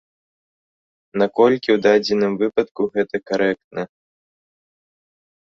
[1.21, 3.85] Наколькі ў дадзеным выпадку гэта карэктна?